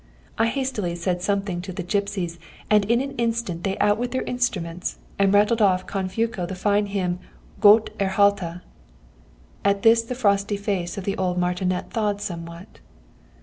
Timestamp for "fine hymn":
6.55-7.19